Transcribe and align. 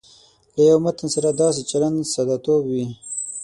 له 0.55 0.61
یوه 0.69 0.79
متن 0.83 1.07
سره 1.15 1.29
داسې 1.41 1.61
چلند 1.71 1.97
ساده 2.13 2.37
توب 2.45 2.63
وي. 2.71 2.85